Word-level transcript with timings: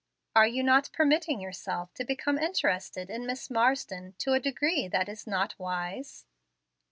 Are 0.35 0.47
you 0.47 0.63
not 0.63 0.89
permitting 0.93 1.39
yourself 1.39 1.93
to 1.93 2.03
become 2.03 2.39
interested 2.39 3.11
in 3.11 3.27
Miss 3.27 3.51
Marsden 3.51 4.15
to 4.17 4.33
a 4.33 4.39
degree 4.39 4.87
that 4.87 5.07
is 5.07 5.27
not 5.27 5.53
wise?" 5.59 6.25